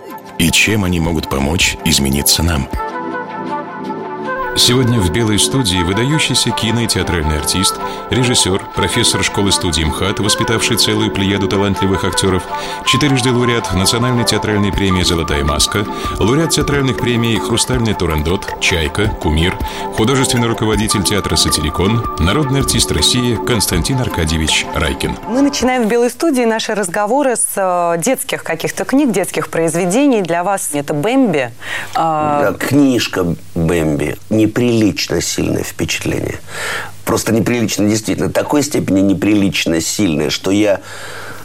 [0.41, 2.67] и чем они могут помочь измениться нам.
[4.57, 7.75] Сегодня в «Белой студии» выдающийся кино- и театральный артист,
[8.09, 12.43] режиссер, профессор школы-студии МХАТ, воспитавший целую плеяду талантливых актеров,
[12.85, 15.85] четырежды лауреат Национальной театральной премии «Золотая маска»,
[16.19, 19.57] лауреат театральных премий «Хрустальный турандот», «Чайка», «Кумир»,
[19.95, 25.17] художественный руководитель театра «Сатирикон», народный артист России Константин Аркадьевич Райкин.
[25.27, 30.21] Мы начинаем в «Белой студии» наши разговоры с э, детских каких-то книг, детских произведений.
[30.21, 31.51] Для вас это «Бэмби».
[31.93, 36.39] Да, книжка «Бэмби» неприлично сильное впечатление.
[37.05, 40.81] Просто неприлично, действительно, такой степени неприлично сильное, что я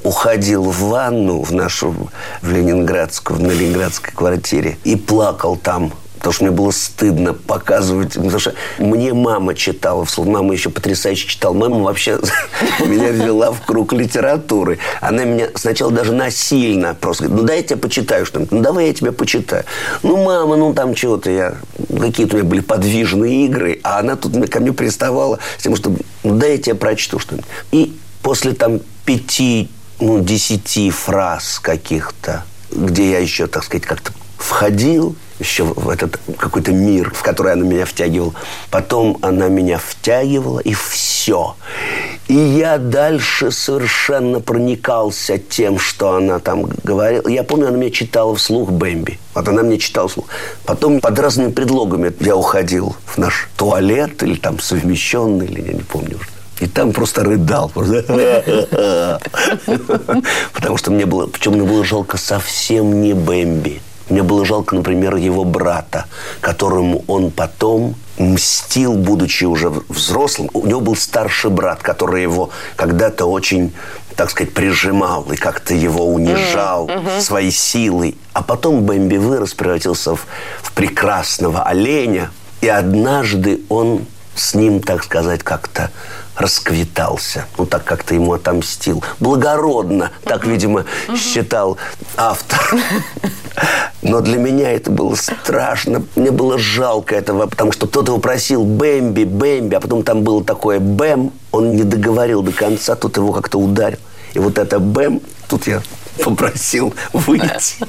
[0.02, 1.94] уходил в ванну в нашу,
[2.42, 8.14] в Ленинградскую, на Ленинградской квартире и плакал там потому что мне было стыдно показывать.
[8.14, 10.26] Потому что мне мама читала вслух.
[10.26, 11.52] Мама еще потрясающе читала.
[11.54, 12.18] Мама вообще
[12.80, 14.78] меня ввела в круг литературы.
[15.00, 18.52] Она меня сначала даже насильно просто говорит, ну дай я тебе почитаю что-нибудь.
[18.52, 19.64] Ну давай я тебе почитаю.
[20.02, 21.54] Ну мама, ну там чего-то я...
[21.88, 23.80] Какие-то у меня были подвижные игры.
[23.82, 25.92] А она тут ко мне приставала с тем, что
[26.24, 27.46] ну дай я тебе прочту что-нибудь.
[27.72, 29.70] И после там пяти,
[30.00, 36.72] ну десяти фраз каких-то, где я еще, так сказать, как-то входил еще в этот какой-то
[36.72, 38.34] мир, в который она меня втягивала.
[38.70, 41.56] Потом она меня втягивала, и все.
[42.28, 47.28] И я дальше совершенно проникался тем, что она там говорила.
[47.28, 49.18] Я помню, она мне читала вслух Бэмби.
[49.34, 50.26] Вот она мне читала вслух.
[50.64, 55.82] Потом под разными предлогами я уходил в наш туалет или там совмещенный, или я не
[55.82, 56.26] помню уже.
[56.58, 57.68] И там просто рыдал.
[60.52, 61.26] Потому что мне было...
[61.26, 63.82] Причем мне было жалко совсем не Бэмби.
[64.08, 66.06] Мне было жалко, например, его брата,
[66.40, 70.48] которому он потом мстил, будучи уже взрослым.
[70.52, 73.74] У него был старший брат, который его когда-то очень,
[74.14, 77.20] так сказать, прижимал и как-то его унижал mm-hmm.
[77.20, 78.16] своей силой.
[78.32, 80.24] А потом Бэмби вырос, превратился в,
[80.62, 82.30] в прекрасного оленя.
[82.60, 84.06] И однажды он
[84.36, 85.90] с ним, так сказать, как-то
[86.36, 87.46] расквитался.
[87.58, 89.02] Ну, так как-то ему отомстил.
[89.18, 90.84] Благородно, так, видимо,
[91.16, 91.78] считал
[92.16, 92.60] автор.
[94.02, 96.04] Но для меня это было страшно.
[96.14, 100.44] Мне было жалко этого, потому что кто-то его просил Бэмби, Бэмби, а потом там было
[100.44, 101.32] такое Бэм.
[101.52, 103.98] Он не договорил до конца, тут его как-то ударил.
[104.34, 105.82] И вот это Бэм, тут я
[106.22, 107.86] попросил выйти.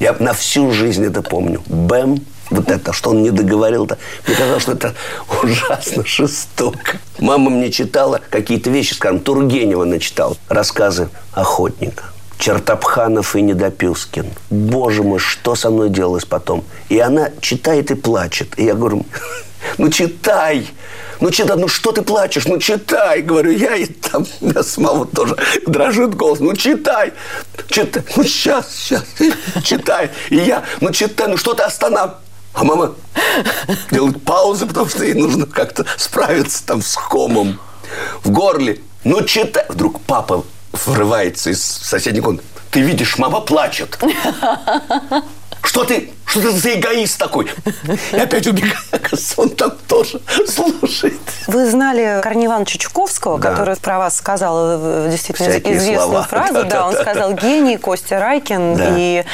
[0.00, 1.62] Я на всю жизнь это помню.
[1.66, 2.18] Бэм,
[2.50, 3.98] вот это, что он не договорил-то.
[4.26, 4.94] Мне казалось, что это
[5.42, 6.98] ужасно жестоко.
[7.18, 10.36] Мама мне читала какие-то вещи, скажем, Тургенева начитал.
[10.48, 12.04] Рассказы охотника.
[12.38, 14.26] Чертопханов и Недопилскин.
[14.50, 16.64] Боже мой, что со мной делалось потом?
[16.88, 18.58] И она читает и плачет.
[18.58, 19.06] И я говорю,
[19.78, 20.66] ну читай,
[21.20, 25.06] ну читай, ну что ты плачешь, ну читай, говорю я, и там у меня самого
[25.06, 25.36] тоже
[25.66, 27.12] дрожит голос, ну читай,
[27.68, 29.04] читай, ну сейчас, сейчас,
[29.64, 32.18] читай, и я, ну читай, ну что ты останавливаешь?
[32.54, 32.94] А мама
[33.90, 37.58] делает паузу, потому что ей нужно как-то справиться там с комом
[38.22, 38.80] в горле.
[39.02, 39.66] Ну, читай.
[39.68, 40.44] Вдруг папа
[40.86, 42.44] врывается из соседней комнаты.
[42.70, 43.98] Ты видишь, мама плачет.
[45.62, 47.50] Что ты, что ты за эгоист такой?
[48.12, 48.76] И опять убегает.
[49.36, 51.20] Он там тоже слушает.
[51.46, 53.50] Вы знали Корнея Ивановича Чуковского, да.
[53.50, 56.22] который про вас сказал э, действительно Всякие известную слова.
[56.24, 56.54] фразу.
[56.54, 58.76] Да, Да, да, он да, сказал гений Костя Райкин.
[58.76, 58.86] Да.
[58.96, 59.24] И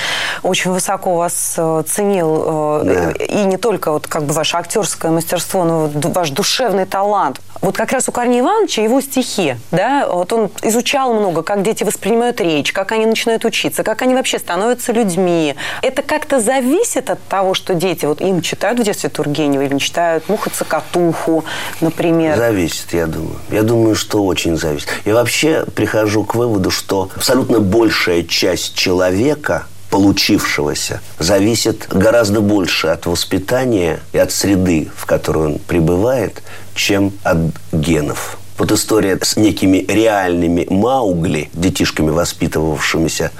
[0.43, 2.83] очень высоко вас э, ценил.
[2.85, 3.25] э, Да.
[3.25, 7.41] И не только вот как бы ваше актерское мастерство, но ваш душевный талант.
[7.61, 11.85] Вот как раз у Корнея Ивановича его стихи, да, вот он изучал много, как дети
[11.85, 15.55] воспринимают речь, как они начинают учиться, как они вообще становятся людьми.
[15.83, 16.80] Это как-то зависит
[17.11, 21.45] от того, что дети вот им читают в детстве Тургенева или читают Муха-цокотуху,
[21.81, 22.37] например.
[22.37, 23.37] Зависит, я думаю.
[23.51, 24.89] Я думаю, что очень зависит.
[25.05, 33.07] Я вообще прихожу к выводу, что абсолютно большая часть человека получившегося зависит гораздо больше от
[33.07, 36.43] воспитания и от среды, в которой он пребывает,
[36.75, 37.39] чем от
[37.73, 38.39] генов.
[38.57, 43.31] Вот история с некими реальными маугли, детишками, воспитывавшимися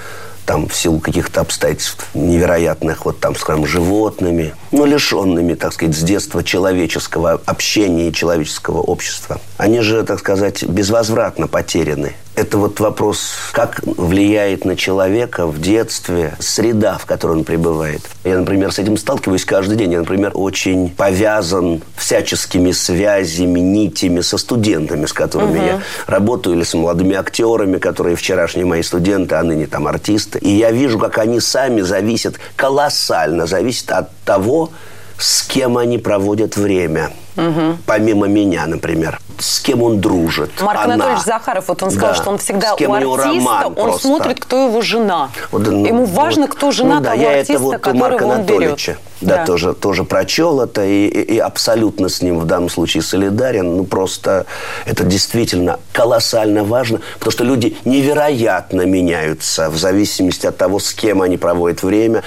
[0.45, 6.01] там в силу каких-то обстоятельств невероятных, вот там, скажем, животными, но лишенными, так сказать, с
[6.01, 9.39] детства человеческого общения и человеческого общества.
[9.57, 12.15] Они же, так сказать, безвозвратно потеряны.
[12.35, 18.01] Это вот вопрос, как влияет на человека в детстве среда, в которой он пребывает.
[18.23, 19.91] Я, например, с этим сталкиваюсь каждый день.
[19.91, 25.65] Я, например, очень повязан всяческими связями, нитями со студентами, с которыми угу.
[25.65, 30.39] я работаю, или с молодыми актерами, которые вчерашние мои студенты, а ныне там артисты.
[30.39, 34.71] И я вижу, как они сами зависят, колоссально зависят от того,
[35.17, 37.11] с кем они проводят время.
[37.37, 37.77] Угу.
[37.85, 39.19] Помимо меня, например.
[39.39, 40.51] С кем он дружит.
[40.61, 40.93] Марк Она.
[40.95, 42.15] Анатольевич Захаров, вот он сказал, да.
[42.15, 44.07] что он всегда у артиста, он просто.
[44.07, 45.29] смотрит, кто его жена.
[45.51, 47.97] Вот, ну, Ему важно, вот, кто жена ну, да, того я артиста, это вот которого
[47.97, 49.01] Марка он Анатольевича, берет.
[49.21, 53.01] Да, да, тоже, тоже прочел это и, и, и абсолютно с ним в данном случае
[53.01, 53.77] солидарен.
[53.77, 54.45] Ну, просто
[54.85, 61.21] это действительно колоссально важно, потому что люди невероятно меняются в зависимости от того, с кем
[61.21, 62.23] они проводят время.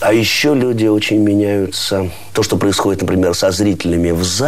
[0.00, 2.10] А еще люди очень меняются.
[2.34, 4.47] То, что происходит, например, со зрителями в зале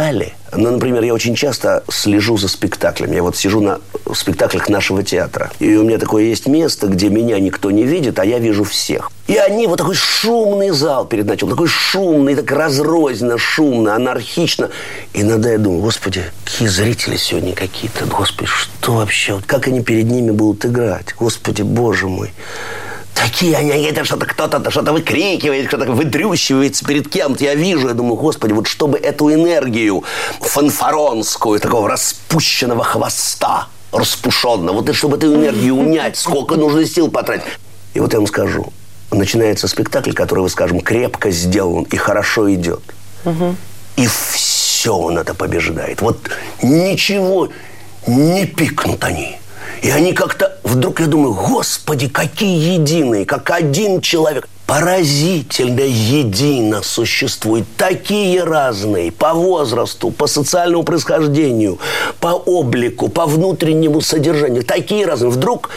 [0.57, 3.15] ну, например, я очень часто слежу за спектаклями.
[3.15, 3.79] Я вот сижу на
[4.13, 5.51] спектаклях нашего театра.
[5.59, 9.11] И у меня такое есть место, где меня никто не видит, а я вижу всех.
[9.27, 14.71] И они, вот такой шумный зал перед началом, такой шумный, так разрозненно, шумно, анархично.
[15.13, 20.31] Иногда я думаю, господи, какие зрители сегодня какие-то, господи, что вообще, как они перед ними
[20.31, 22.33] будут играть, господи, боже мой.
[23.13, 27.43] Такие они, это что-то кто-то что-то выкрикивает, что-то выдрющивается перед кем-то.
[27.43, 30.03] Я вижу, я думаю, господи, вот чтобы эту энергию
[30.39, 37.45] фанфаронскую, такого распущенного хвоста, распушенного, вот и чтобы эту энергию унять, сколько нужно сил потратить.
[37.93, 38.71] И вот я вам скажу,
[39.11, 42.81] начинается спектакль, который, скажем, крепко сделан и хорошо идет.
[43.25, 43.55] Угу.
[43.97, 46.01] И все он это побеждает.
[46.01, 46.17] Вот
[46.63, 47.49] ничего
[48.07, 49.37] не пикнут они.
[49.81, 50.57] И они как-то...
[50.63, 54.47] Вдруг я думаю, господи, какие единые, как один человек.
[54.71, 57.67] Поразительно едино существуют.
[57.75, 61.77] Такие разные по возрасту, по социальному происхождению,
[62.21, 64.63] по облику, по внутреннему содержанию.
[64.63, 65.29] Такие разные.
[65.29, 65.71] Вдруг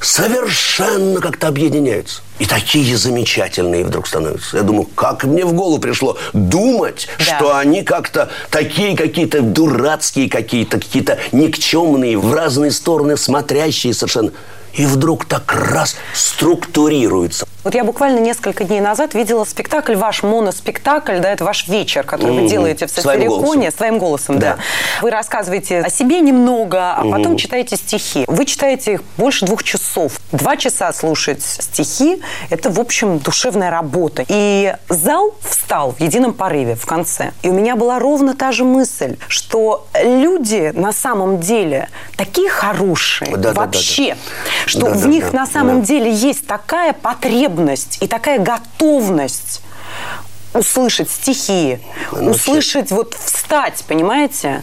[0.00, 2.22] совершенно как-то объединяются.
[2.38, 4.58] И такие замечательные вдруг становятся.
[4.58, 7.24] Я думаю, как мне в голову пришло думать, да.
[7.24, 14.30] что они как-то такие какие-то дурацкие какие-то, какие-то никчемные, в разные стороны смотрящие совершенно.
[14.72, 17.44] И вдруг так раз структурируются.
[17.66, 22.36] Вот я буквально несколько дней назад видела спектакль, ваш моноспектакль, да, это ваш вечер, который
[22.36, 22.42] mm-hmm.
[22.42, 24.54] вы делаете в Состериконе своим голосом, да.
[24.54, 24.62] да.
[25.02, 27.38] Вы рассказываете о себе немного, а потом mm-hmm.
[27.38, 28.24] читаете стихи.
[28.28, 30.20] Вы читаете их больше двух часов.
[30.30, 34.24] Два часа слушать стихи– это, в общем, душевная работа.
[34.28, 37.32] И зал встал в едином порыве в конце.
[37.42, 43.36] И у меня была ровно та же мысль, что люди на самом деле такие хорошие
[43.36, 44.68] да, вообще, да, да, да.
[44.68, 45.86] что да, в да, них да, на самом да.
[45.86, 49.62] деле есть такая потребность потребность и такая готовность
[50.54, 51.78] услышать стихи,
[52.12, 54.62] ну, услышать, вот встать, понимаете?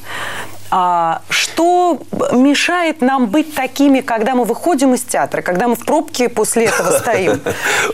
[0.75, 2.01] А что
[2.31, 6.97] мешает нам быть такими, когда мы выходим из театра, когда мы в пробке после этого
[6.97, 7.41] стоим?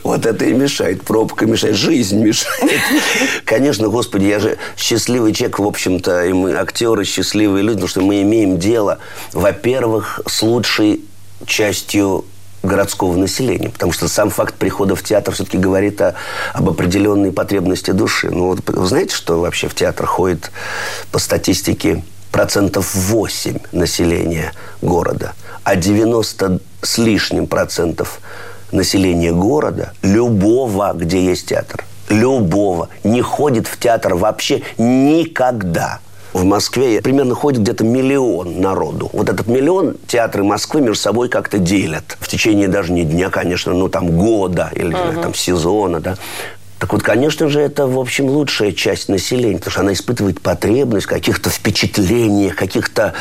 [0.04, 1.04] Вот это и мешает.
[1.04, 1.76] Пробка мешает.
[1.76, 2.72] Жизнь мешает.
[3.44, 8.02] Конечно, господи, я же счастливый человек, в общем-то, и мы актеры счастливые люди, потому что
[8.02, 9.00] мы имеем дело,
[9.34, 11.04] во-первых, с лучшей
[11.46, 12.24] частью
[12.64, 13.70] городского населения.
[13.70, 16.16] Потому что сам факт прихода в театр все-таки говорит о,
[16.54, 18.30] об определенной потребности души.
[18.30, 20.52] Ну вот вы знаете, что вообще в театр ходит
[21.12, 25.34] по статистике процентов 8 населения города,
[25.64, 28.20] а 90 с лишним процентов
[28.72, 36.00] населения города, любого, где есть театр, любого, не ходит в театр вообще никогда–
[36.34, 39.10] в Москве примерно ходит где-то миллион народу.
[39.14, 42.18] Вот этот миллион театры Москвы между собой как-то делят.
[42.20, 45.22] В течение даже не дня, конечно, ну там года или угу.
[45.22, 46.16] там сезона, да.
[46.80, 51.08] Так вот, конечно же, это, в общем, лучшая часть населения, потому что она испытывает потребность
[51.08, 53.16] в каких-то впечатлениях, каких-то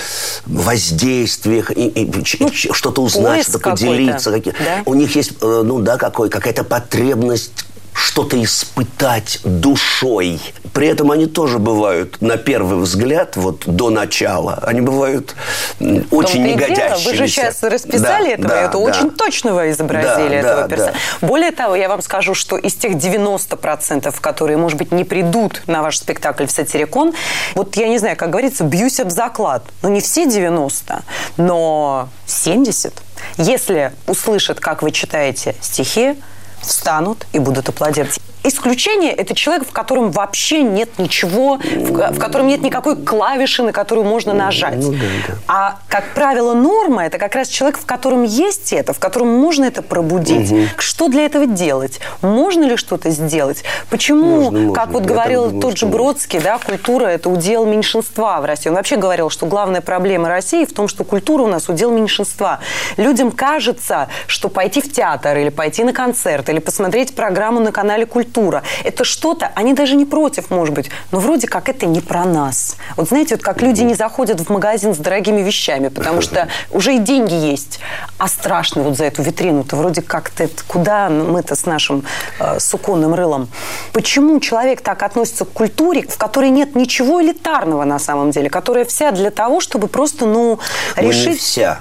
[0.46, 4.30] воздействиях, и, и, ну, что-то узнать, что-то поделиться.
[4.30, 4.54] Какие...
[4.54, 4.82] Да?
[4.86, 7.50] У них есть, э, ну да, какой, какая-то потребность
[7.98, 10.40] что-то испытать душой.
[10.72, 15.34] При этом они тоже бывают, на первый взгляд, вот до начала, они бывают
[15.80, 17.08] очень негодящиеся.
[17.10, 18.78] Вы же сейчас расписали да, этого, да, это да.
[18.78, 20.98] очень точно вы изобразили да, этого да, персонажа.
[21.20, 21.26] Да.
[21.26, 25.82] Более того, я вам скажу, что из тех 90%, которые, может быть, не придут на
[25.82, 27.14] ваш спектакль в Сатирикон,
[27.54, 29.64] вот я не знаю, как говорится, бьюсь об заклад.
[29.82, 31.02] Ну, не все 90,
[31.36, 32.94] но 70.
[33.38, 36.16] Если услышат, как вы читаете стихи,
[36.62, 38.20] встанут и будут аплодировать.
[38.48, 43.72] Исключение– это человек, в котором вообще нет ничего, в, в котором нет никакой клавиши, на
[43.72, 44.76] которую можно нажать.
[44.76, 45.34] Ну, да, да.
[45.46, 49.64] А, как правило, норма– это как раз человек, в котором есть это, в котором можно
[49.64, 50.50] это пробудить.
[50.50, 50.60] Угу.
[50.78, 52.00] Что для этого делать?
[52.22, 53.64] Можно ли что-то сделать?
[53.90, 54.74] Почему, можно, можно.
[54.74, 58.68] как вот Я говорил думаю, тот же Бродский, да, культура– это удел меньшинства в России.
[58.68, 62.60] Он вообще говорил, что главная проблема России в том, что культура у нас удел меньшинства.
[62.96, 68.06] Людям кажется, что пойти в театр или пойти на концерт или посмотреть программу на канале
[68.06, 68.28] «Культура»–
[68.84, 72.76] это что-то, они даже не против, может быть, но вроде как это не про нас.
[72.96, 76.94] Вот знаете, вот как люди не заходят в магазин с дорогими вещами, потому что уже
[76.94, 77.80] и деньги есть,
[78.18, 82.04] а страшно вот за эту витрину-то вроде как-то куда мы-то с нашим
[82.38, 83.48] э, суконным рылом.
[83.92, 88.84] Почему человек так относится к культуре, в которой нет ничего элитарного на самом деле, которая
[88.84, 90.58] вся для того, чтобы просто, ну,
[90.96, 91.26] решить...
[91.26, 91.80] Ну, не вся.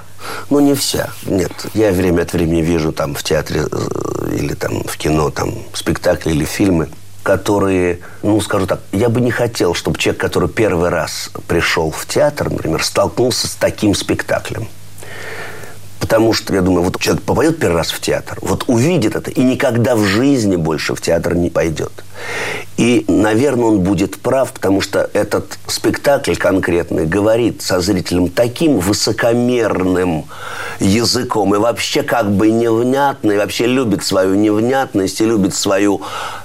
[0.49, 1.09] Ну, не вся.
[1.25, 1.51] Нет.
[1.73, 6.31] Я время от времени вижу там в театре э, или там в кино там спектакли
[6.31, 6.89] или фильмы,
[7.23, 12.05] которые, ну, скажу так, я бы не хотел, чтобы человек, который первый раз пришел в
[12.05, 14.67] театр, например, столкнулся с таким спектаклем.
[15.99, 19.41] Потому что, я думаю, вот человек попадет первый раз в театр, вот увидит это и
[19.41, 21.91] никогда в жизни больше в театр не пойдет.
[22.77, 30.25] И, наверное, он будет прав, потому что этот спектакль конкретный говорит со зрителем таким высокомерным
[30.79, 36.01] языком и вообще как бы невнятно, и вообще любит свою невнятность, и любит свою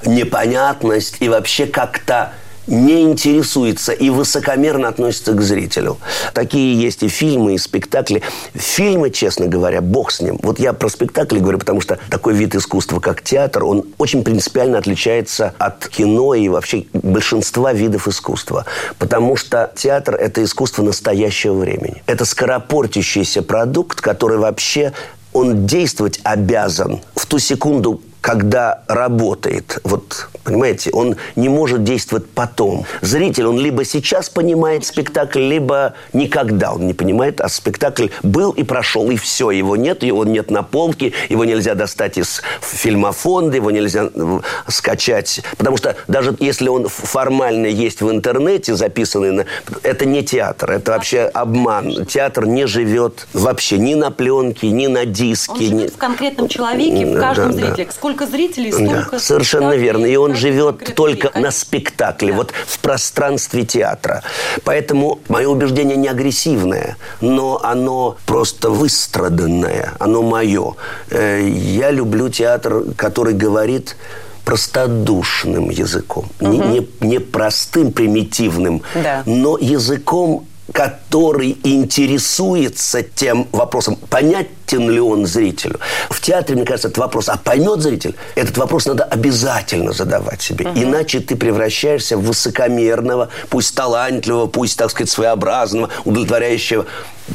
[0.07, 2.33] непонятность, и вообще как-то
[2.67, 5.99] не интересуется и высокомерно относится к зрителю.
[6.35, 8.23] Такие есть и фильмы, и спектакли.
[8.55, 10.39] Фильмы, честно говоря, бог с ним.
[10.43, 14.79] Вот я про спектакли говорю, потому что такой вид искусства, как театр, он очень принципиально
[14.79, 18.67] отличается от кино и вообще большинства видов искусства.
[18.99, 22.03] Потому что театр– это искусство настоящего времени.
[22.07, 24.93] Это скоропортящийся продукт, который вообще
[25.33, 32.87] он действовать обязан в ту секунду, когда работает, вот, понимаете, он не может действовать потом.
[33.01, 38.63] Зритель, он либо сейчас понимает спектакль, либо никогда он не понимает, а спектакль был и
[38.63, 43.73] прошел, и все, его нет, его нет на полке, его нельзя достать из фильмофонда, его
[43.73, 44.39] нельзя э,
[44.69, 49.47] скачать, потому что даже если он формально есть в интернете, записанный, на...
[49.83, 52.07] это не театр, это вообще обман.
[52.07, 55.53] Театр не живет вообще ни на пленке, ни на диске.
[55.53, 55.87] Он живет ни...
[55.89, 57.87] в конкретном человеке, в каждом да, зрителе.
[57.87, 59.13] Да сколько зрителей, столько...
[59.13, 60.07] Да, совершенно верно.
[60.07, 62.37] И он живет только на спектакле, да.
[62.37, 64.23] вот в пространстве театра.
[64.65, 70.75] Поэтому мое убеждение не агрессивное, но оно просто выстраданное, оно мое.
[71.11, 73.97] Э, я люблю театр, который говорит
[74.45, 76.27] простодушным языком.
[76.41, 76.51] Угу.
[76.51, 79.23] Не, не, не простым, примитивным, да.
[79.27, 85.79] но языком который интересуется тем вопросом, понятен ли он зрителю.
[86.09, 88.15] В театре, мне кажется, этот вопрос, а поймет зритель?
[88.35, 90.67] Этот вопрос надо обязательно задавать себе.
[90.67, 90.81] Угу.
[90.81, 96.87] Иначе ты превращаешься в высокомерного, пусть талантливого, пусть, так сказать, своеобразного, удовлетворяющего,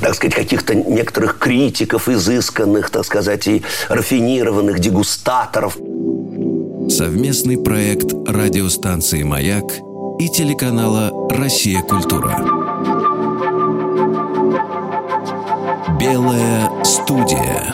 [0.01, 5.77] так сказать, каких-то некоторых критиков, изысканных, так сказать, и рафинированных дегустаторов.
[6.89, 9.65] Совместный проект радиостанции «Маяк»
[10.20, 11.82] и телеканала «Россия.
[11.82, 12.67] Культура».
[15.96, 17.74] Белая студия.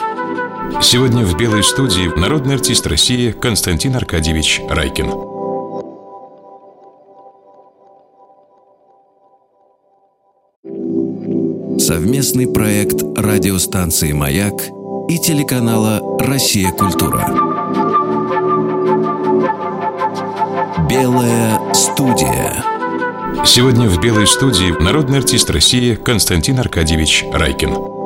[0.82, 5.10] Сегодня в Белой студии народный артист России Константин Аркадьевич Райкин.
[11.80, 14.62] Совместный проект радиостанции «Маяк»
[15.10, 16.72] и телеканала «Россия.
[16.72, 17.28] Культура».
[20.88, 22.64] Белая студия.
[23.44, 28.03] Сегодня в Белой студии народный артист России Константин Аркадьевич Райкин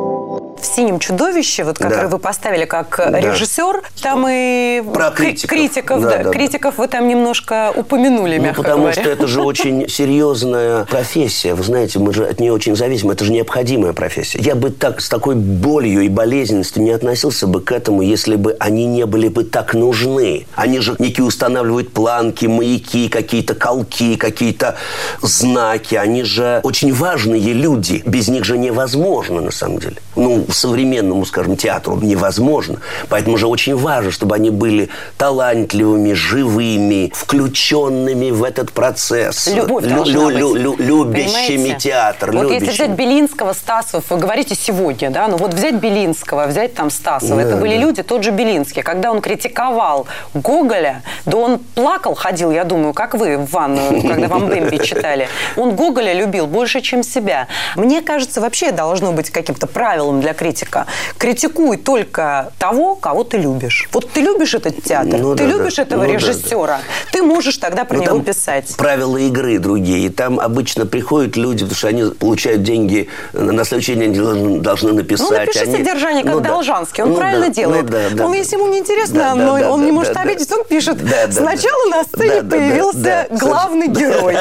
[0.61, 2.07] в «Синем чудовище», вот который да.
[2.07, 3.19] вы поставили как да.
[3.19, 8.43] режиссер, там и Про критиков, критиков, да, да, да, критиков вы там немножко упомянули, ну,
[8.43, 9.01] мягко потому говоря.
[9.01, 11.53] что это же очень серьезная профессия.
[11.53, 13.11] Вы знаете, мы же от нее очень зависим.
[13.11, 14.39] Это же необходимая профессия.
[14.39, 18.55] Я бы так с такой болью и болезненностью не относился бы к этому, если бы
[18.59, 20.47] они не были бы так нужны.
[20.55, 24.75] Они же некие устанавливают планки, маяки, какие-то колки, какие-то
[25.21, 25.95] знаки.
[25.95, 28.01] Они же очень важные люди.
[28.05, 29.97] Без них же невозможно, на самом деле.
[30.15, 32.79] Ну, современному, скажем, театру невозможно.
[33.09, 39.47] Поэтому же очень важно, чтобы они были талантливыми, живыми, включенными в этот процесс.
[39.47, 41.77] Любовь лю- лю- лю- лю- любящими Понимаете?
[41.89, 42.31] театр.
[42.31, 42.65] Вот любящими.
[42.65, 47.35] если взять Белинского, Стасов, вы говорите сегодня, да, ну вот взять Белинского, взять там Стасова,
[47.35, 47.81] да, это были да.
[47.81, 53.13] люди, тот же Белинский, когда он критиковал Гоголя, да он плакал, ходил, я думаю, как
[53.15, 55.27] вы в ванную, когда вам Бэмби читали.
[55.55, 57.47] Он Гоголя любил больше, чем себя.
[57.75, 60.85] Мне кажется, вообще должно быть каким-то правилом для критика.
[61.17, 63.89] Критикуй только того, кого ты любишь.
[63.91, 65.81] Вот ты любишь этот театр, Ну ты да, любишь да.
[65.83, 66.79] этого Ну да, режиссера,
[67.11, 68.75] ты можешь тогда про Ну, него писать.
[68.77, 70.05] Правила игры другие.
[70.05, 74.93] И там обычно приходят люди, потому что они получают деньги на следующий день должны- должны
[74.93, 75.29] написать.
[75.29, 76.49] Ну, напиши Они- содержание, как Ну да.
[76.49, 77.03] Должанский.
[77.03, 77.83] Он Ну правильно да, делает.
[77.83, 78.37] ну да, да, он, да.
[78.37, 80.21] если ему не интересно, Да, да, но да, он да, не да, может да.
[80.21, 80.97] обидеться, он пишет.
[80.97, 81.97] Да, да, Сначала да.
[81.97, 84.35] на сцене Да, да, да, появился да, главный герой.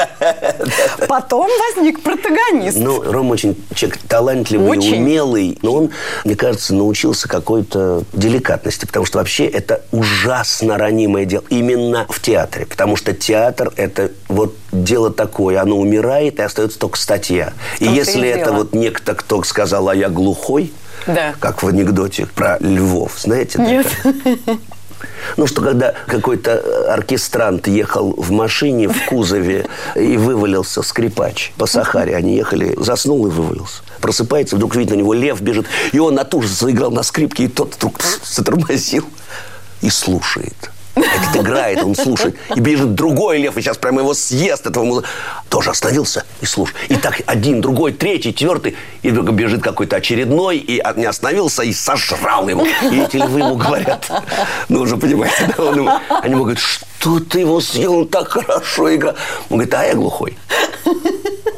[1.07, 2.77] Потом возник протагонист.
[2.77, 5.01] Ну, Рома очень человек талантливый, Очень.
[5.03, 5.57] умелый.
[5.61, 5.86] Но он,
[6.25, 8.85] мне кажется, научился какой-то деликатности.
[8.85, 11.43] Потому что вообще это ужасно ранимое дело.
[11.49, 12.65] Именно в театре.
[12.65, 15.61] Потому что театр– это вот дело такое.
[15.61, 17.53] Оно умирает, и остается только статья.
[17.79, 18.55] И том-то и если это дело.
[18.57, 20.71] вот некто, кто сказал, а я глухой,
[21.05, 21.33] Да.
[21.39, 23.57] как в анекдоте про львов, знаете?
[23.57, 23.87] да, Нет.
[24.03, 24.15] так?
[25.35, 32.15] Ну, что когда какой-то оркестрант ехал в машине в кузове и вывалился скрипач по Сахаре.
[32.15, 33.83] Они ехали, заснул и вывалился.
[34.01, 35.67] Просыпается, вдруг видно, на него лев бежит.
[35.91, 39.05] И он от ужаса заиграл на скрипке, и тот вдруг затормозил
[39.81, 40.71] и слушает.
[41.01, 42.35] Этот играет, он слушает.
[42.55, 45.03] И бежит другой лев, и сейчас прямо его съест, этого музы-
[45.49, 46.77] Тоже остановился и слушает.
[46.89, 48.75] И так один, другой, третий, четвертый.
[49.03, 52.65] И вдруг бежит какой-то очередной, и не остановился, и сожрал его.
[52.65, 54.09] И эти львы ему говорят,
[54.69, 58.29] ну, уже понимаете, да, он ему- они ему говорят, что ты его съел, он так
[58.29, 59.15] хорошо играл.
[59.49, 60.37] Он говорит, а я глухой.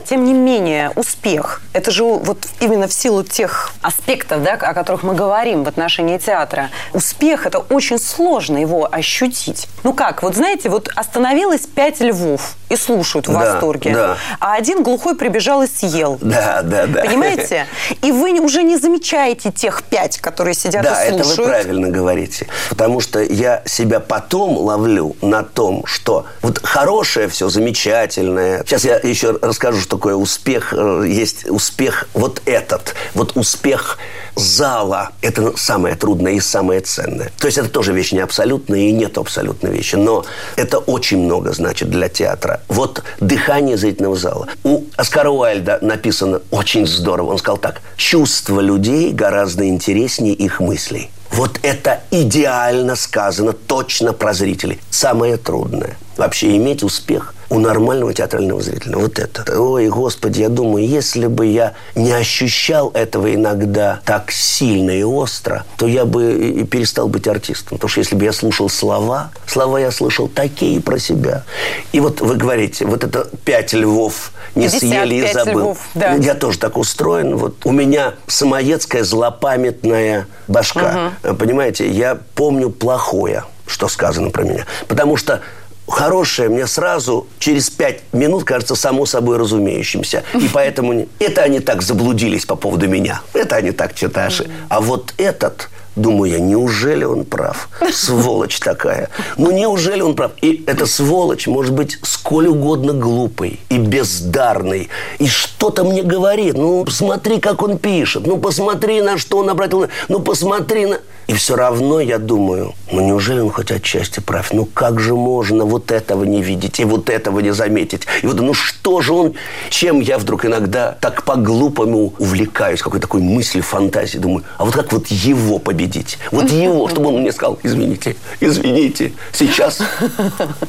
[0.10, 5.04] Тем не менее, успех– это же вот именно в силу тех аспектов, да, о которых
[5.04, 6.72] мы говорим в отношении театра.
[6.94, 9.68] Успех– это очень сложно его ощутить.
[9.84, 14.18] Ну как, вот знаете, вот остановилось пять львов и слушают в Да, восторге, да.
[14.40, 16.18] а один глухой прибежал и съел.
[16.30, 17.02] Да, да, да.
[17.04, 17.68] Понимаете?
[18.02, 21.50] И вы уже не замечаете тех пять, которые сидят Да, и это вы слушают.
[21.52, 22.48] правильно говорите.
[22.70, 28.64] Потому что я себя потом ловлю на том, что вот хорошее все, замечательное.
[28.66, 30.74] Сейчас я еще расскажу, что такое успех.
[30.74, 32.96] Э, Есть успех вот этот.
[33.14, 33.98] Вот успех
[34.36, 35.10] зала.
[35.22, 37.32] Это самое трудное и самое ценное.
[37.38, 39.96] То есть это тоже вещь не абсолютная и нет абсолютной вещи.
[39.96, 40.26] Но
[40.56, 42.62] это очень много значит для театра.
[42.70, 44.48] Вот дыхание зрительного зала.
[44.64, 47.32] У Оскара Уайльда написано очень здорово.
[47.32, 47.82] Он сказал так.
[47.98, 51.12] Чувства людей гораздо интереснее их мыслей.
[51.32, 54.80] Вот это идеально сказано точно про зрителей.
[54.90, 58.98] Самое трудное– вообще иметь успех у нормального театрального зрителя.
[58.98, 59.60] Вот это.
[59.60, 65.66] Ой, Господи, я думаю, если бы я не ощущал этого иногда так сильно и остро,
[65.78, 67.78] то я бы и перестал быть артистом.
[67.78, 71.44] Потому что если бы я слушал слова, слова я слышал такие про себя.
[71.92, 75.60] И вот вы говорите, вот это пять львов не съели и 55 забыл.
[75.62, 76.14] львов, да.
[76.16, 77.38] Я тоже так устроен.
[77.38, 81.14] Вот у меня самоедская злопамятная башка.
[81.22, 84.66] Понимаете, я помню плохое, что сказано про меня.
[84.88, 85.42] Потому что
[85.90, 90.24] хорошее мне сразу через пять минут кажется само собой разумеющимся.
[90.34, 93.22] И поэтому это они так заблудились по поводу меня.
[93.34, 93.94] Это они так
[94.28, 95.70] ошиб- А вот этот...
[95.96, 97.70] Думаю я, неужели он прав?
[97.92, 99.10] Сволочь такая.
[99.38, 100.32] Ну, неужели он прав?
[100.42, 104.90] И эта сволочь может быть сколь угодно глупой и бездарной.
[105.20, 106.56] И что-то мне говорит.
[106.56, 108.26] Ну, смотри, как он пишет.
[108.26, 109.88] Ну, посмотри, на что он обратил.
[110.08, 111.00] Ну, посмотри на...
[111.28, 114.52] И все равно я думаю, ну, неужели он хоть отчасти прав?
[114.52, 118.08] Ну, как же можно вот этого не видеть и вот этого не заметить?
[118.24, 119.34] И вот, ну, что же он...
[119.70, 124.18] Чем я вдруг иногда так по-глупому увлекаюсь, какой такой мысли, фантазии.
[124.18, 126.18] Думаю, а вот как вот его победить?
[126.32, 129.80] Вот его, чтобы он мне сказал, извините, извините, сейчас,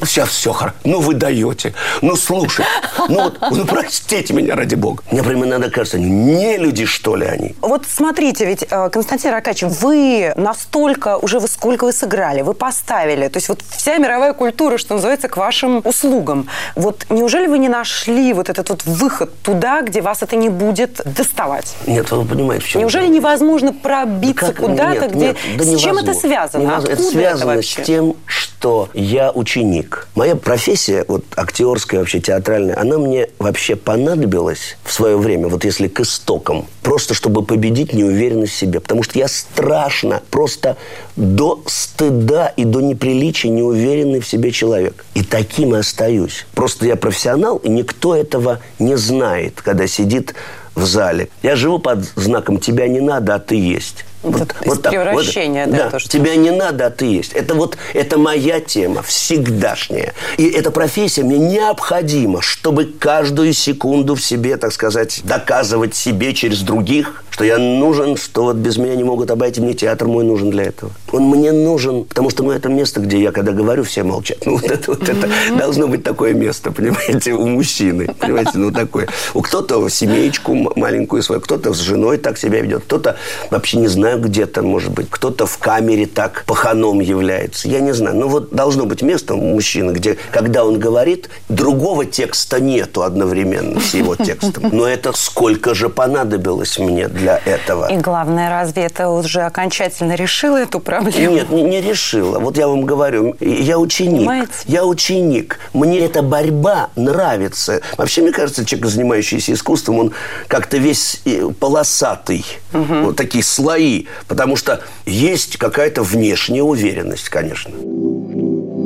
[0.05, 0.75] сейчас все хорошо.
[0.83, 1.73] Ну, вы даете.
[2.01, 2.65] Ну, слушай,
[3.09, 5.03] ну, вот, ну, простите меня, ради бога.
[5.11, 7.55] Мне прямо иногда кажется, не люди, что ли, они?
[7.61, 13.27] Вот смотрите, ведь, э, Константин Ракач, вы настолько, уже вы сколько вы сыграли, вы поставили,
[13.27, 16.47] то есть вот вся мировая культура, что называется, к вашим услугам.
[16.75, 21.01] Вот неужели вы не нашли вот этот вот выход туда, где вас это не будет
[21.05, 21.75] доставать?
[21.87, 25.25] Нет, вы понимаете, в чем Неужели невозможно пробиться Как- куда-то, нет, где...
[25.27, 26.13] нет, да с чем это невозможно.
[26.13, 26.61] связано?
[26.61, 26.93] Невозможно.
[26.93, 27.83] Откуда это связано вообще?
[27.83, 30.07] с тем, что я ученик.
[30.15, 35.87] Моя профессия, вот актерская, вообще театральная, она мне вообще понадобилась в свое время, вот если
[35.87, 38.79] к истокам, просто чтобы победить неуверенность в себе.
[38.79, 40.77] Потому что я страшно, просто
[41.15, 45.05] до стыда и до неприличия неуверенный в себе человек.
[45.13, 46.45] И таким и остаюсь.
[46.53, 50.35] Просто я профессионал, и никто этого не знает, когда сидит
[50.75, 51.29] в зале.
[51.43, 54.05] Я живу под знаком «тебя не надо, а ты есть».
[54.23, 54.91] Вот, вот так.
[54.91, 56.09] превращение, вот, да, да то, что...
[56.09, 57.33] Тебя не надо, а ты есть.
[57.33, 60.13] Это вот, это моя тема, всегдашняя.
[60.37, 66.61] И эта профессия мне необходима, чтобы каждую секунду в себе, так сказать, доказывать себе через
[66.61, 70.51] других, что я нужен, что вот без меня не могут обойти, мне театр мой нужен
[70.51, 70.91] для этого.
[71.11, 74.37] Он мне нужен, потому что ну, это место, где я, когда говорю, все молчат.
[74.51, 78.13] Ну, вот это, вот это должно быть такое место, понимаете, у мужчины.
[78.19, 79.07] Понимаете, ну, такое.
[79.33, 83.15] У кто-то семеечку маленькую свою, кто-то с женой так себя ведет, кто-то
[83.49, 87.67] вообще не знаю где-то, может быть, кто-то в камере так паханом является.
[87.67, 88.15] Я не знаю.
[88.15, 93.79] Ну, вот должно быть место у мужчины, где, когда он говорит, другого текста нету одновременно
[93.79, 94.69] с его текстом.
[94.71, 97.91] Но это сколько же понадобилось мне для этого.
[97.91, 101.35] И главное, разве это уже окончательно решило эту проблему?
[101.35, 102.39] Нет, не, не решило.
[102.39, 104.19] Вот я вам говорю, я ученик.
[104.19, 104.51] Понимаете?
[104.65, 105.59] Я ученик.
[105.73, 107.81] Мне эта борьба нравится.
[107.97, 110.13] Вообще, мне кажется, человек, занимающийся искусством, он
[110.47, 112.45] как-то весь э, полосатый.
[112.73, 112.95] Угу.
[113.05, 114.00] Вот такие слои.
[114.27, 117.71] Потому что есть какая-то внешняя уверенность, конечно.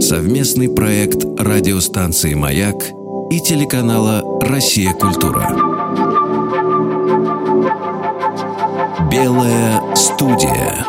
[0.01, 2.75] Совместный проект радиостанции «Маяк»
[3.31, 4.93] и телеканала «Россия.
[4.93, 5.49] Культура».
[9.11, 10.85] Белая студия.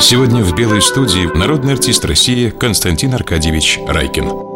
[0.00, 4.47] Сегодня в «Белой студии» народный артист России Константин Аркадьевич Райкин.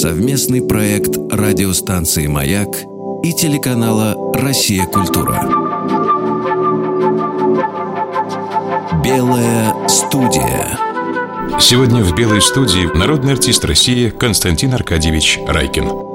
[0.00, 2.68] Совместный проект радиостанции «Маяк»
[3.22, 4.86] и телеканала «Россия.
[4.86, 5.42] Культура».
[9.04, 10.78] Белая студия.
[11.60, 16.09] Сегодня в «Белой студии» народный артист России Константин Аркадьевич Райкин.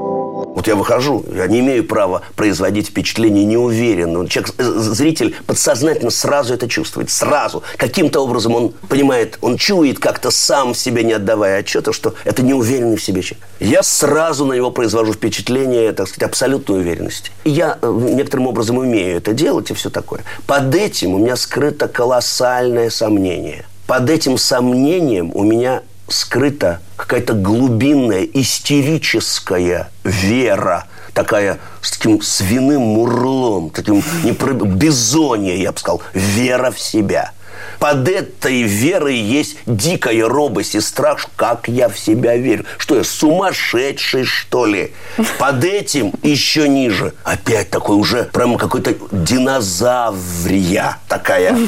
[0.55, 4.25] Вот я выхожу, я не имею права производить впечатление неуверенно.
[4.25, 7.09] Человек, э, зритель подсознательно сразу это чувствует.
[7.09, 7.61] Сразу.
[7.75, 12.95] Каким-то образом он понимает, он чует как-то сам себе, не отдавая отчета, что это неуверенный
[12.95, 13.45] в себе человек.
[13.59, 17.31] Я сразу на него произвожу впечатление, так сказать, абсолютной уверенности.
[17.43, 20.21] Я э, некоторым образом умею это делать и все такое.
[20.47, 23.65] Под этим у меня скрыто колоссальное сомнение.
[23.87, 33.69] Под этим сомнением у меня скрыта какая-то глубинная, истерическая вера, такая с таким свиным мурлом,
[33.69, 34.63] таким непроб...
[34.63, 37.31] безоние, я бы сказал, вера в себя–
[37.79, 42.65] под этой верой есть дикая робость и страх, как я в себя верю.
[42.77, 44.93] Что я, сумасшедший, что ли?
[45.39, 47.13] Под этим еще ниже.
[47.23, 51.57] Опять такой уже прямо какой-то динозаврия такая.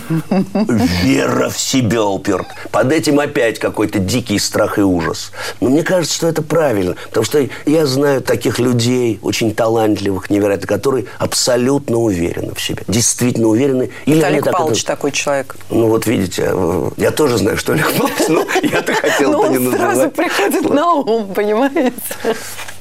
[1.04, 2.48] Вера в себя уперт.
[2.72, 5.32] Под этим опять какой-то дикий страх и ужас.
[5.62, 6.96] Но мне кажется, что это правильно.
[7.08, 12.84] Потому что я знаю таких людей, очень талантливых, невероятно, которые абсолютно уверены в себе.
[12.88, 13.90] Действительно уверены.
[14.06, 14.88] Или Виталий Павлович это...
[14.88, 15.56] такой человек.
[15.70, 19.60] Ну, вот видите, э, я тоже знаю, что Олег Павлович, но я-то хотел это не
[19.60, 19.96] называть.
[19.96, 21.94] сразу приходит на ум, понимаете?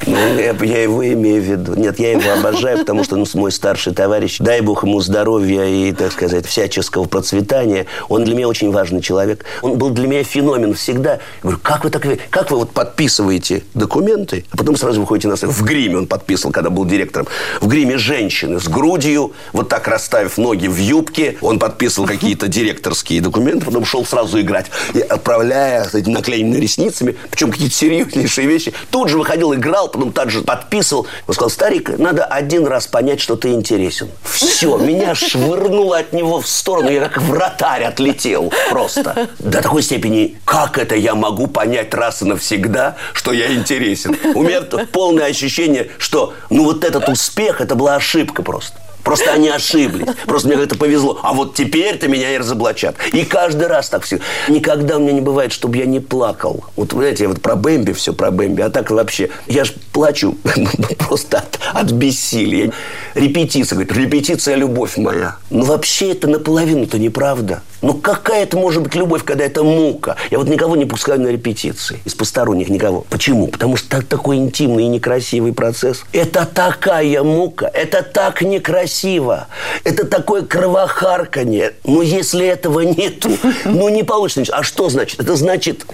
[0.07, 1.75] Ну, я, я его имею в виду.
[1.75, 5.93] Нет, я его обожаю, потому что ну, мой старший товарищ, дай бог ему здоровья и,
[5.93, 7.87] так сказать, всяческого процветания.
[8.09, 9.45] Он для меня очень важный человек.
[9.63, 11.13] Он был для меня феномен всегда.
[11.15, 15.37] Я говорю, как вы так, как вы вот подписываете документы, а потом сразу выходите на
[15.37, 15.53] сцену.
[15.53, 17.27] В гриме он подписывал, когда был директором.
[17.61, 21.37] В гриме женщины с грудью, вот так расставив ноги в юбке.
[21.41, 27.17] Он подписывал какие-то директорские документы, потом шел сразу играть, и отправляя с этими наклеенными ресницами,
[27.31, 28.73] причем какие-то серьезнейшие вещи.
[28.91, 31.07] Тут же выходил, играл, потом также подписывал.
[31.27, 34.09] Он сказал, старик, надо один раз понять, что ты интересен.
[34.23, 39.29] Все, меня швырнуло от него в сторону, я как вратарь отлетел просто.
[39.39, 44.17] До такой степени, как это я могу понять раз и навсегда, что я интересен?
[44.35, 48.79] У меня полное ощущение, что ну вот этот успех, это была ошибка просто.
[49.07, 50.09] Просто они ошиблись.
[50.27, 51.21] Просто мне как-то повезло.
[51.23, 52.97] А вот теперь-то меня и разоблачат.
[53.13, 54.19] И каждый раз так все.
[54.49, 56.65] Никогда у меня не бывает, чтобы я не плакал.
[56.75, 58.63] Вот, знаете, я вот про Бэмби все, про Бэмби.
[58.63, 60.37] А так вообще, я ж плачу
[60.99, 62.73] просто от, от бессилия.
[63.15, 65.37] Репетиция, говорит, репетиция– любовь моя.
[65.51, 67.63] Ну, вообще это наполовину-то неправда.
[67.83, 70.17] Ну, какая это может быть любовь, когда это мука?
[70.31, 72.01] Я вот никого не пускаю на репетиции.
[72.05, 73.05] Из посторонних никого.
[73.09, 73.49] Почему?
[73.49, 76.05] Потому что так, такой интимный и некрасивый процесс.
[76.13, 77.71] Это такая мука.
[77.73, 79.47] Это так некрасиво красиво.
[79.85, 81.75] Это такое кровохарканье.
[81.85, 83.31] Но если этого нету,
[83.65, 84.55] ну не получится.
[84.55, 85.21] А что значит?
[85.21, 85.87] Это значит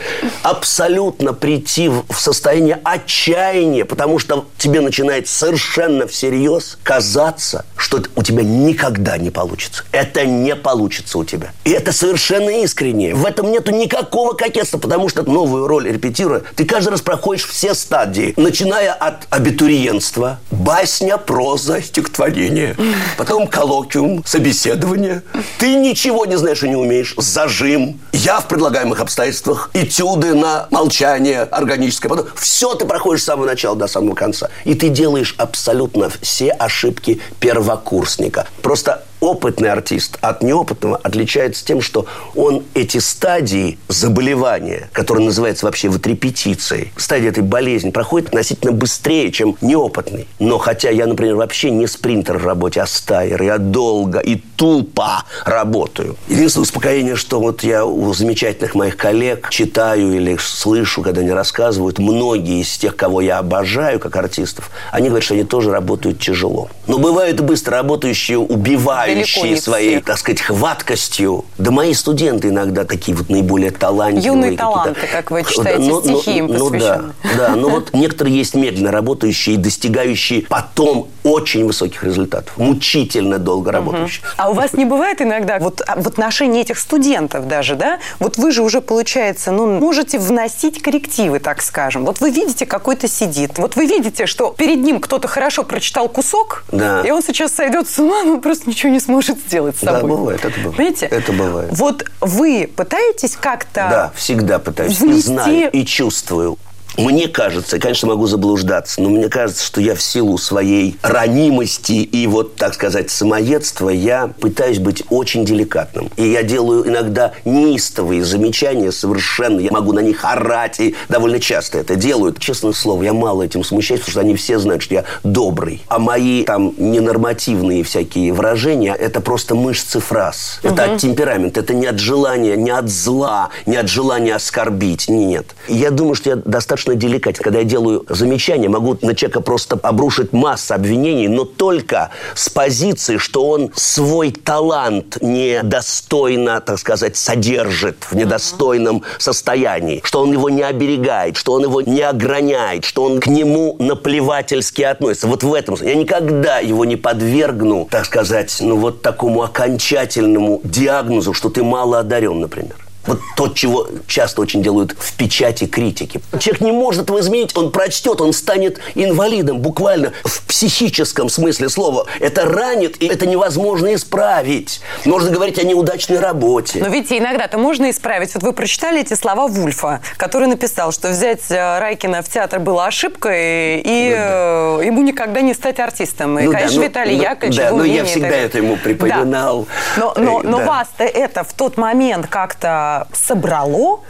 [0.43, 8.43] абсолютно прийти в состояние отчаяния, потому что тебе начинает совершенно всерьез казаться, что у тебя
[8.43, 9.85] никогда не получится.
[9.93, 11.53] Это не получится у тебя.
[11.65, 13.15] И это совершенно искренне.
[13.15, 17.75] В этом нету никакого кокетства, потому что новую роль репетируя, ты каждый раз проходишь все
[17.75, 22.77] стадии, начиная от абитуриентства, басня, проза, стихотворение,
[23.17, 25.23] потом коллоквиум, собеседование.
[25.59, 27.15] Ты ничего не знаешь и не умеешь.
[27.17, 28.01] Зажим.
[28.13, 29.71] Я в предлагаемых обстоятельствах.
[29.75, 32.09] Этюды на молчание органическое.
[32.09, 33.77] Потом все ты проходишь с самого начала.
[33.77, 34.51] до самого конца.
[34.65, 38.47] И ты делаешь абсолютно все ошибки первокурсника.
[38.63, 45.89] Просто опытный артист от неопытного отличается тем, что он эти стадии заболевания, которые называются вообще
[45.89, 50.27] вот репетицией, стадия этой болезни проходит относительно быстрее, чем неопытный.
[50.41, 55.25] Но хотя я, например, вообще не спринтер в работе, а стайер, я долго и тупо
[55.45, 56.17] работаю.
[56.29, 62.01] Единственное успокоение, что вот я у замечательных моих коллег читаю или слышу, когда они рассказывают,
[62.01, 66.69] многие из тех, кого я обожаю как артистов, они говорят, что они тоже работают тяжело.
[66.89, 71.45] Но бывают быстро работающие, убивают обладающие своей, так сказать, хваткостью.
[71.59, 74.27] Да мои студенты иногда такие вот наиболее талантливые.
[74.27, 77.03] Юные таланты, как вы читаете, ну, стихи им ну, да,
[77.37, 82.57] да, но вот некоторые есть медленно работающие и достигающие потом очень высоких результатов.
[82.57, 84.25] Мучительно долго работающие.
[84.37, 87.99] А у вас не бывает иногда вот а, в отношении этих студентов даже, да?
[88.19, 92.05] Вот вы же уже, получается, ну, можете вносить коррективы, так скажем.
[92.05, 93.59] Вот вы видите, какой-то сидит.
[93.59, 97.03] Вот вы видите, что перед ним кто-то хорошо прочитал кусок, да.
[97.03, 100.01] и он сейчас сойдет с ума, но просто ничего не сможет сделать с собой.
[100.03, 100.77] Да, бывает, это бывает.
[100.77, 101.07] Понимаете?
[101.07, 101.71] Это бывает.
[101.73, 103.89] Вот вы пытаетесь как-то...
[103.91, 104.99] Да, всегда пытаюсь.
[104.99, 105.19] Внести...
[105.19, 106.59] И знаю, и чувствую.
[106.99, 112.27] Мне кажется, конечно, могу заблуждаться, но мне кажется, что я в силу своей ранимости и
[112.27, 116.11] вот, так сказать, самоедства, я пытаюсь быть очень деликатным.
[116.17, 119.61] И я делаю иногда неистовые замечания совершенно.
[119.61, 122.39] Я могу на них орать, и довольно часто это делают.
[122.39, 125.83] Честное слово, я мало этим смущаюсь, потому что они все знают, что я добрый.
[125.89, 130.61] А мои там ненормативные всякие выражения– это просто мышцы фраз.
[130.63, 130.73] Угу.
[130.73, 135.09] Это от темперамента, это не от желания, не от зла, не от желания оскорбить.
[135.09, 135.47] Нет.
[135.69, 137.43] Я думаю, что я достаточно достаточно деликатен.
[137.43, 143.19] Когда я делаю замечание, могу на человека просто обрушить массу обвинений, но только с позиции,
[143.19, 150.63] что он свой талант недостойно, так сказать, содержит в недостойном состоянии, что он его не
[150.63, 155.27] оберегает, что он его не ограняет, что он к нему наплевательски относится.
[155.27, 161.33] Вот в этом я никогда его не подвергну, так сказать, ну вот такому окончательному диагнозу,
[161.33, 162.77] что ты мало одарен, например.
[163.07, 166.21] Вот то, чего часто очень делают в печати критики.
[166.39, 172.07] Человек не может его изменить, он прочтет, он станет инвалидом, буквально в психическом смысле слова.
[172.21, 174.81] Это ранит, и это невозможно исправить.
[175.05, 176.79] Можно говорить о неудачной работе.
[176.81, 178.35] Но видите, иногда-то можно исправить.
[178.35, 182.87] Вот вы прочитали эти слова Вульфа, который написал, что взять э, Райкина в театр было
[182.87, 184.83] ошибкой, и ну, да.
[184.83, 186.39] Э, ему никогда не стать артистом.
[186.39, 189.67] И, ну, конечно, да, Виталий ну, Яковлевич, Да, но я всегда это ему припоминал.
[189.97, 190.03] Да.
[190.03, 190.65] Но, но, но да.
[190.65, 194.01] вас-то это в тот момент как-то собрало?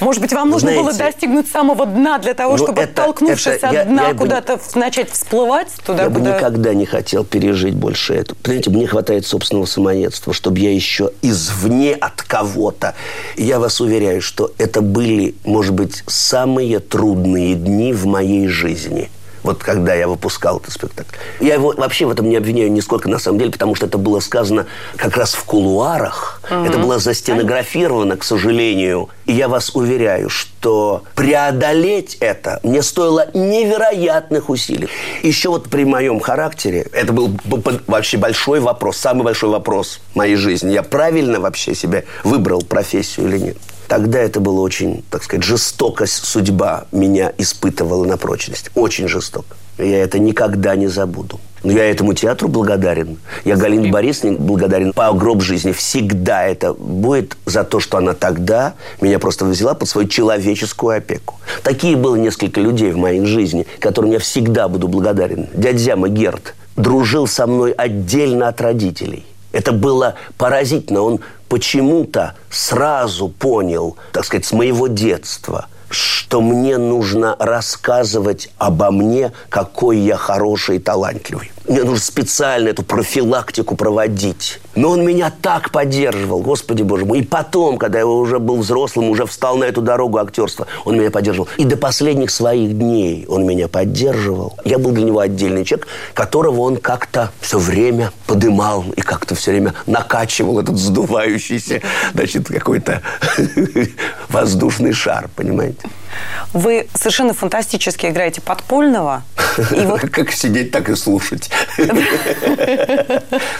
[0.00, 3.68] Может быть, вам нужно Знаете, было достигнуть самого дна для того, чтобы, это, оттолкнувшись это,
[3.68, 6.20] от я, дна, куда-то бы, начать всплывать туда, Я куда...
[6.20, 8.34] бы никогда не хотел пережить больше это.
[8.34, 12.94] Понимаете, мне хватает собственного самоедства, чтобы я еще извне от кого-то.
[13.36, 19.10] Я вас уверяю, что это были, может быть, самые трудные дни в моей жизни–
[19.44, 21.14] вот когда я выпускал этот спектакль.
[21.38, 24.18] Я его вообще в этом не обвиняю нисколько на самом деле, потому что это было
[24.20, 26.40] сказано как раз в кулуарах.
[26.50, 26.64] Угу.
[26.64, 29.10] Это было застенографировано, к сожалению.
[29.26, 34.88] И я вас уверяю, что преодолеть это мне стоило невероятных усилий.
[35.22, 37.30] Еще вот при моем характере, это был
[37.86, 40.72] вообще большой вопрос, самый большой вопрос моей жизни.
[40.72, 43.56] Я правильно вообще себе выбрал профессию или нет?
[43.88, 48.70] Тогда это было очень, так сказать, жестокость судьба меня испытывала на прочность.
[48.74, 49.56] Очень жестоко.
[49.78, 51.40] Я это никогда не забуду.
[51.64, 53.18] Но я этому театру благодарен.
[53.44, 55.72] Я Галине Борисовне благодарен по гроб жизни.
[55.72, 61.36] Всегда это будет за то, что она тогда меня просто взяла под свою человеческую опеку.
[61.62, 65.48] Такие было несколько людей в моей жизни, которым я всегда буду благодарен.
[65.54, 69.24] Дядя Герд дружил со мной отдельно от родителей.
[69.52, 71.00] Это было поразительно.
[71.00, 71.20] Он
[71.54, 79.98] почему-то сразу понял, так сказать, с моего детства, что мне нужно рассказывать обо мне, какой
[79.98, 81.52] я хороший и талантливый.
[81.66, 84.60] Мне нужно специально эту профилактику проводить.
[84.74, 87.20] Но он меня так поддерживал, Господи Боже мой.
[87.20, 91.10] И потом, когда я уже был взрослым, уже встал на эту дорогу актерства, он меня
[91.10, 91.48] поддерживал.
[91.56, 94.58] И до последних своих дней он меня поддерживал.
[94.64, 99.52] Я был для него отдельный человек, которого он как-то все время подымал и как-то все
[99.52, 101.80] время накачивал этот сдувающийся,
[102.12, 103.00] значит, какой-то
[104.28, 105.88] воздушный шар, понимаете?
[106.52, 109.22] Вы совершенно фантастически играете подпольного.
[109.58, 110.00] И вот...
[110.12, 111.50] Как сидеть, так и слушать.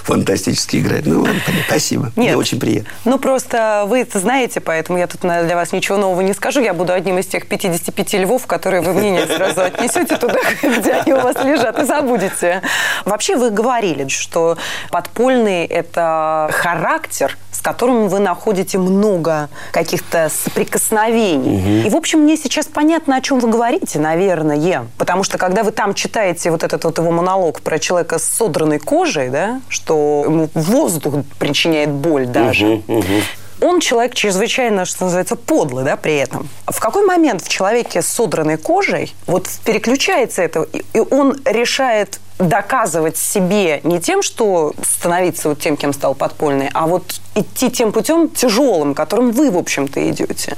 [0.02, 1.07] Фантастически играть.
[1.07, 1.26] Ну,
[1.68, 2.04] спасибо.
[2.04, 2.90] Нет, Мне очень приятно.
[3.04, 6.61] Ну, просто вы это знаете, поэтому я тут для вас ничего нового не скажу.
[6.61, 10.92] Я буду одним из тех 55 львов, которые вы мне не сразу отнесете туда, где
[10.92, 12.62] они у вас лежат, и забудете.
[13.04, 14.57] Вообще вы говорили, что
[14.90, 21.57] подпольный– это характер, которым вы находите много каких-то соприкосновений.
[21.81, 21.88] Угу.
[21.88, 24.87] И, в общем, мне сейчас понятно, о чем вы говорите, наверное.
[24.98, 28.79] Потому что, когда вы там читаете вот этот вот его монолог про человека с содранной
[28.79, 33.22] кожей, да, что ему воздух причиняет боль даже, угу, угу
[33.61, 36.48] он человек чрезвычайно, что называется, подлый, да, при этом.
[36.66, 43.16] В какой момент в человеке с содранной кожей вот переключается это, и он решает доказывать
[43.16, 48.28] себе не тем, что становиться вот тем, кем стал подпольный, а вот идти тем путем
[48.28, 50.56] тяжелым, которым вы, в общем-то, идете.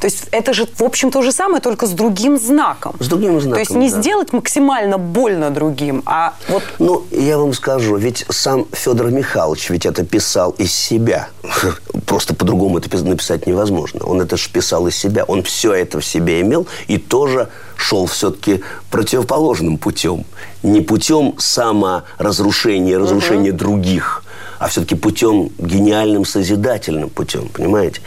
[0.00, 2.96] То есть это же, в общем, то же самое, только с другим знаком.
[3.00, 4.00] С другим знаком, То есть не да.
[4.00, 6.62] сделать максимально больно другим, а вот...
[6.78, 11.28] Ну, я вам скажу, ведь сам Федор Михайлович ведь это писал из себя.
[12.06, 14.04] Просто по-другому это написать невозможно.
[14.04, 15.24] Он это же писал из себя.
[15.24, 17.48] Он все это в себе имел и тоже
[17.84, 20.24] шел все-таки противоположным путем.
[20.62, 23.58] Не путем саморазрушения, разрушения угу.
[23.58, 24.24] других,
[24.58, 28.00] а все-таки путем гениальным, созидательным путем, понимаете?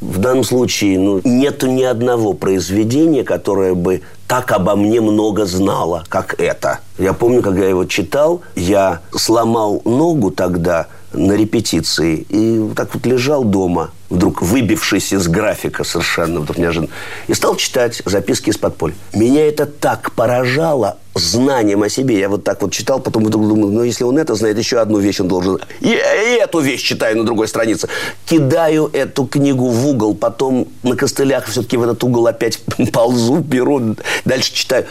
[0.00, 6.04] В данном случае ну, нету ни одного произведения, которое бы так обо мне много знало,
[6.08, 6.78] как это.
[6.98, 12.26] Я помню, когда я его читал, я сломал ногу тогда– на репетиции.
[12.28, 16.90] И так вот лежал дома, вдруг выбившись из графика совершенно, вдруг неожиданно.
[17.26, 18.94] И стал читать записки из подполья.
[19.12, 22.18] Меня это так поражало знанием о себе.
[22.18, 24.98] Я вот так вот читал, потом вдруг думал, ну, если он это знает, еще одну
[24.98, 25.60] вещь он должен...
[25.80, 27.88] И эту вещь читаю на другой странице.
[28.26, 32.60] Кидаю эту книгу в угол, потом на костылях все-таки в этот угол опять
[32.92, 34.86] ползу, беру, дальше читаю.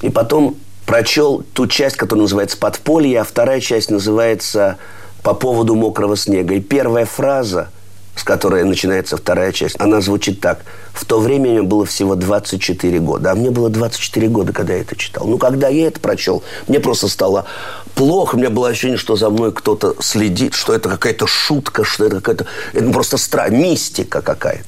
[0.00, 4.78] И потом прочел ту часть, которая называется «Подполье», а вторая часть называется
[5.22, 6.54] по поводу мокрого снега.
[6.54, 7.70] И первая фраза,
[8.16, 10.60] с которой начинается вторая часть, она звучит так.
[10.92, 13.32] В то время мне было всего 24 года.
[13.32, 15.26] А мне было 24 года, когда я это читал.
[15.26, 17.46] Ну, когда я это прочел, мне просто стало
[17.94, 18.36] плохо.
[18.36, 22.16] У меня было ощущение, что за мной кто-то следит, что это какая-то шутка, что это
[22.16, 22.46] какая-то...
[22.72, 24.64] Это просто страх, мистика какая-то.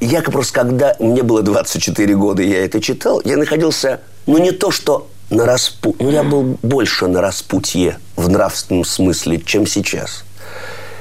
[0.00, 4.72] Я просто, когда мне было 24 года, я это читал, я находился, ну, не то,
[4.72, 5.94] что на распу...
[6.00, 10.24] Ну, я был больше на распутье в нравственном смысле, чем сейчас.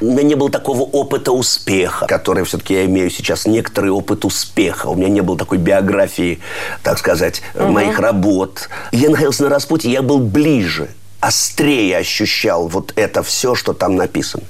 [0.01, 4.87] У меня не было такого опыта успеха, который все-таки я имею сейчас некоторый опыт успеха.
[4.87, 6.39] У меня не было такой биографии,
[6.81, 7.67] так сказать, угу.
[7.67, 8.67] моих работ.
[8.91, 14.43] Я находился на распутье, я был ближе, острее ощущал вот это все, что там написано.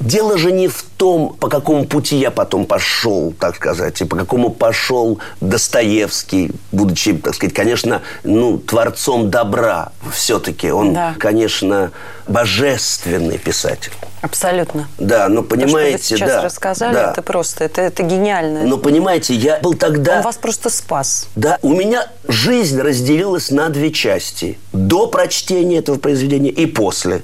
[0.00, 4.16] Дело же не в том, по какому пути я потом пошел, так сказать, и по
[4.16, 10.70] какому пошел Достоевский, будучи, так сказать, конечно, ну, творцом добра все-таки.
[10.70, 11.14] Он, да.
[11.18, 11.92] конечно,
[12.28, 13.92] божественный писатель.
[14.26, 14.88] Абсолютно.
[14.98, 17.10] Да, но понимаете, То, что вы сейчас да, рассказали, да.
[17.12, 18.64] это просто, это, это гениально.
[18.64, 20.16] Но понимаете, я был тогда...
[20.16, 21.28] Он вас просто спас.
[21.36, 24.58] Да, у меня жизнь разделилась на две части.
[24.72, 27.22] До прочтения этого произведения и после.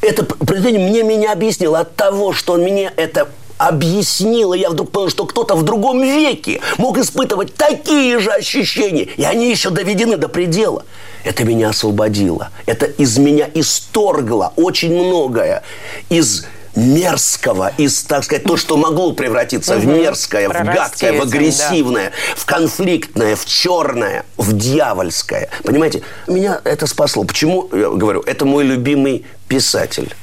[0.00, 3.28] Это произведение мне меня объяснило от того, что он мне это
[3.68, 9.08] объяснил, и я вдруг понял, что кто-то в другом веке мог испытывать такие же ощущения,
[9.16, 10.84] и они еще доведены до предела.
[11.24, 12.50] Это меня освободило.
[12.66, 15.62] Это из меня исторгло очень многое.
[16.08, 19.82] Из мерзкого, из, так сказать, то, что могло превратиться угу.
[19.82, 22.36] в мерзкое, в гадкое, в агрессивное, да.
[22.36, 25.50] в конфликтное, в черное, в дьявольское.
[25.64, 26.02] Понимаете?
[26.26, 27.24] Меня это спасло.
[27.24, 30.14] Почему, я говорю, это мой любимый писатель.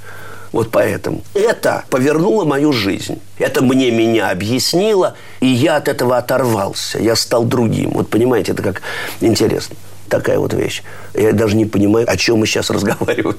[0.51, 1.21] Вот поэтому.
[1.33, 3.21] Это повернуло мою жизнь.
[3.37, 6.99] Это мне меня объяснило, и я от этого оторвался.
[6.99, 7.91] Я стал другим.
[7.91, 8.81] Вот понимаете, это как
[9.21, 9.75] интересно.
[10.09, 10.83] Такая вот вещь.
[11.13, 13.37] Я даже не понимаю, о чем мы сейчас разговариваем.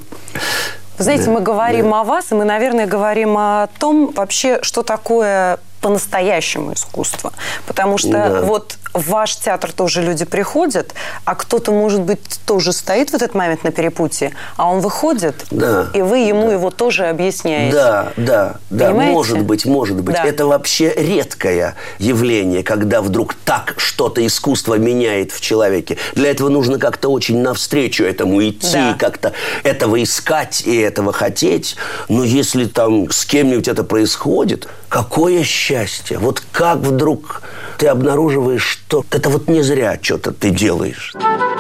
[0.99, 2.01] Вы знаете, да, мы говорим да.
[2.01, 7.33] о вас, и мы, наверное, говорим о том вообще, что такое по-настоящему искусство.
[7.67, 8.41] Потому что да.
[8.43, 13.35] вот в ваш театр тоже люди приходят, а кто-то, может быть, тоже стоит в этот
[13.35, 15.89] момент на перепутье, а он выходит, да.
[15.95, 16.53] и вы ему да.
[16.55, 17.77] его тоже объясняете.
[17.77, 19.13] Да, да, да, Понимаете?
[19.13, 20.17] может быть, может быть.
[20.17, 20.25] Да.
[20.25, 25.97] Это вообще редкое явление, когда вдруг так что-то искусство меняет в человеке.
[26.15, 28.97] Для этого нужно как-то очень навстречу этому идти, да.
[28.99, 31.77] как-то этого искать и этого хотеть.
[32.09, 36.19] Но если там с кем-нибудь это происходит, какое счастье.
[36.19, 37.43] Вот как вдруг
[37.79, 41.15] ты обнаруживаешь, что это вот не зря что-то ты делаешь.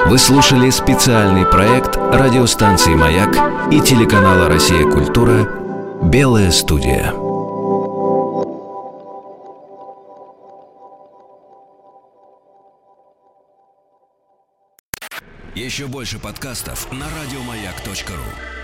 [0.06, 3.36] Вы слушали специальный проект радиостанции «Маяк»
[3.70, 4.82] и телеканала «Россия.
[4.82, 5.48] Культура»
[6.02, 7.14] «Белая студия».
[15.54, 18.59] Еще больше подкастов на радиомаяк.ру